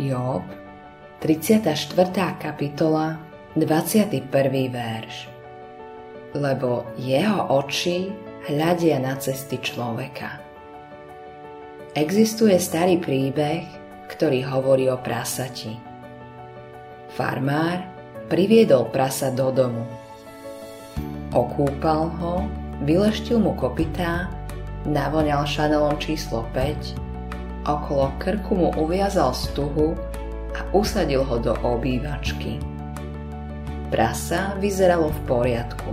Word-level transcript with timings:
Job, 0.00 0.40
34. 1.20 1.76
kapitola, 2.40 3.20
21. 3.52 4.32
verš. 4.72 5.28
Lebo 6.32 6.88
jeho 6.96 7.60
oči 7.60 8.08
hľadia 8.48 8.96
na 8.96 9.20
cesty 9.20 9.60
človeka. 9.60 10.40
Existuje 11.92 12.56
starý 12.56 12.96
príbeh, 12.96 13.68
ktorý 14.08 14.40
hovorí 14.48 14.88
o 14.88 14.96
prasati. 14.96 15.76
Farmár 17.12 17.84
priviedol 18.32 18.88
prasa 18.88 19.28
do 19.28 19.52
domu. 19.52 19.84
Okúpal 21.36 22.08
ho, 22.24 22.48
vyleštil 22.88 23.36
mu 23.36 23.52
kopytá, 23.52 24.32
navoňal 24.88 25.44
šanelom 25.44 26.00
číslo 26.00 26.48
5, 26.56 27.09
okolo 27.66 28.12
krku 28.20 28.56
mu 28.56 28.68
uviazal 28.76 29.34
stuhu 29.34 29.96
a 30.56 30.60
usadil 30.72 31.24
ho 31.24 31.36
do 31.38 31.54
obývačky. 31.60 32.60
Prasa 33.90 34.54
vyzeralo 34.62 35.10
v 35.10 35.20
poriadku. 35.26 35.90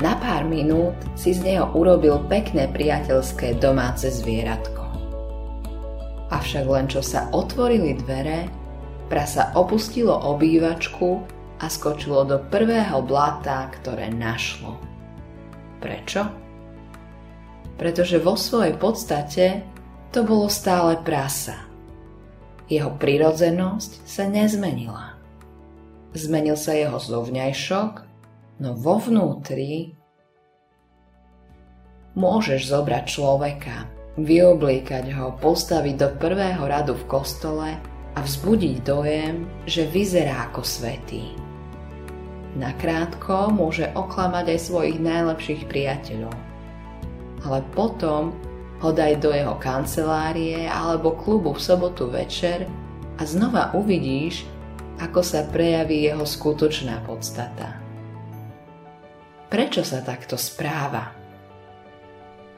Na 0.00 0.16
pár 0.16 0.48
minút 0.48 0.96
si 1.12 1.36
z 1.36 1.44
neho 1.44 1.68
urobil 1.76 2.24
pekné 2.30 2.72
priateľské 2.72 3.60
domáce 3.60 4.08
zvieratko. 4.08 4.80
Avšak 6.30 6.64
len 6.64 6.86
čo 6.88 7.04
sa 7.04 7.28
otvorili 7.34 7.98
dvere, 8.00 8.48
prasa 9.10 9.50
opustilo 9.58 10.14
obývačku 10.14 11.20
a 11.60 11.66
skočilo 11.68 12.24
do 12.24 12.38
prvého 12.48 13.02
blata, 13.04 13.68
ktoré 13.76 14.08
našlo. 14.08 14.78
Prečo? 15.82 16.22
Pretože 17.76 18.22
vo 18.22 18.38
svojej 18.38 18.78
podstate 18.78 19.44
to 20.10 20.26
bolo 20.26 20.50
stále 20.50 20.98
prasa 21.02 21.70
jeho 22.70 22.94
prirodzenosť 22.94 24.06
sa 24.06 24.30
nezmenila. 24.30 25.18
Zmenil 26.14 26.54
sa 26.54 26.78
jeho 26.78 27.02
zovňajšok, 27.02 27.92
no 28.62 28.78
vo 28.78 29.02
vnútri 29.02 29.98
môžeš 32.14 32.70
zobrať 32.70 33.04
človeka, 33.10 33.90
vyoblíkať 34.14 35.10
ho, 35.18 35.34
postaviť 35.42 35.94
do 35.98 36.08
prvého 36.22 36.62
radu 36.62 36.94
v 36.94 37.08
kostole 37.10 37.68
a 38.14 38.18
vzbudiť 38.22 38.76
dojem, 38.86 39.46
že 39.66 39.90
vyzerá 39.90 40.50
ako 40.50 40.62
svetý. 40.62 41.34
Nakrátko 42.58 43.50
môže 43.54 43.90
oklamať 43.94 44.58
aj 44.58 44.58
svojich 44.58 44.98
najlepších 44.98 45.62
priateľov. 45.70 46.34
Ale 47.46 47.62
potom 47.70 48.34
ho 48.80 48.90
daj 48.92 49.20
do 49.20 49.30
jeho 49.30 49.60
kancelárie 49.60 50.64
alebo 50.64 51.12
klubu 51.12 51.52
v 51.52 51.60
sobotu 51.60 52.08
večer 52.08 52.64
a 53.20 53.22
znova 53.28 53.76
uvidíš, 53.76 54.48
ako 55.00 55.20
sa 55.20 55.44
prejaví 55.48 56.08
jeho 56.08 56.24
skutočná 56.24 57.04
podstata. 57.04 57.76
Prečo 59.52 59.84
sa 59.84 60.00
takto 60.00 60.40
správa? 60.40 61.12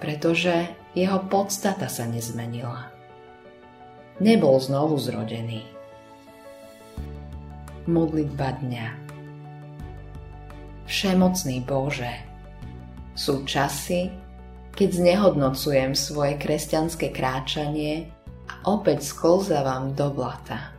Pretože 0.00 0.68
jeho 0.96 1.20
podstata 1.28 1.88
sa 1.88 2.08
nezmenila. 2.08 2.92
Nebol 4.20 4.56
znovu 4.60 4.96
zrodený. 4.96 5.64
Modlitba 7.84 8.56
dňa 8.64 8.86
Všemocný 10.86 11.66
Bože, 11.66 12.14
sú 13.18 13.42
časy, 13.42 14.06
keď 14.76 14.90
znehodnocujem 14.92 15.96
svoje 15.96 16.36
kresťanské 16.36 17.08
kráčanie 17.08 18.12
a 18.44 18.60
opäť 18.68 19.08
sklzávam 19.08 19.96
do 19.96 20.12
blata. 20.12 20.76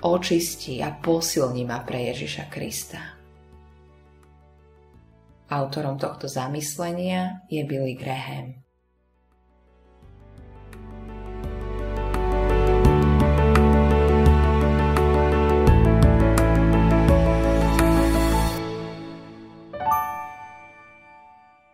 Očisti 0.00 0.80
a 0.80 0.96
posilni 0.96 1.68
ma 1.68 1.84
pre 1.84 2.08
Ježiša 2.08 2.44
Krista. 2.48 3.00
Autorom 5.52 6.00
tohto 6.00 6.26
zamyslenia 6.26 7.46
je 7.52 7.62
Billy 7.68 7.94
Graham. 7.94 8.65